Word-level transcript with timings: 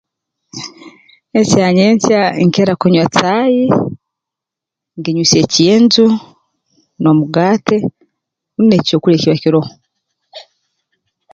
Ekya 1.39 1.67
nyenkya 1.77 2.21
nkira 2.45 2.73
kunywa 2.81 3.05
caayi 3.15 3.65
nginywisa 4.97 5.37
ekyenju 5.43 6.05
n'omugaate 7.01 7.77
rundi 8.55 8.75
n'ekyokulya 8.77 9.15
ekiba 9.19 9.35
kiroho 9.41 9.71